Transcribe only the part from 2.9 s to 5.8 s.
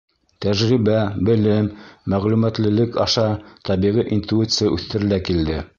аша тәбиғи интуиция үҫтерелә килде.